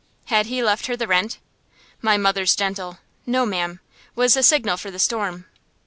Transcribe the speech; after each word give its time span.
Had 0.33 0.47
he 0.47 0.63
left 0.63 0.87
her 0.87 0.97
the 0.97 1.05
rent? 1.05 1.37
My 2.01 2.17
mother's 2.17 2.55
gentle 2.55 2.97
"No, 3.27 3.45
ma'am" 3.45 3.81
was 4.15 4.33
the 4.33 4.41
signal 4.41 4.77
for 4.77 4.89
the 4.89 4.97
storm. 4.97 5.45